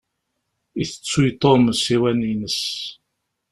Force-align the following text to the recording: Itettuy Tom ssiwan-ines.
Itettuy 0.83 1.29
Tom 1.41 1.61
ssiwan-ines. 1.77 2.59